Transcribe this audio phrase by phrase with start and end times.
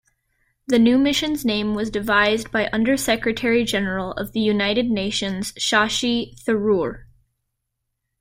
[0.65, 7.03] The new mission's name was devised by Under-Secretary-General of the United Nations Shashi Tharoor.